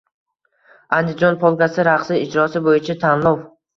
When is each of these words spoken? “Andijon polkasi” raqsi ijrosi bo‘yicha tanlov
“Andijon 1.01 1.37
polkasi” 1.43 1.85
raqsi 1.91 2.17
ijrosi 2.25 2.63
bo‘yicha 2.69 2.97
tanlov 3.05 3.39